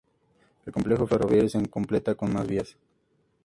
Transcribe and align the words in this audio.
El 0.65 0.73
complejo 0.73 1.05
ferroviario 1.05 1.47
se 1.47 1.63
completa 1.69 2.15
con 2.15 2.33
más 2.33 2.47
vías. 2.47 2.75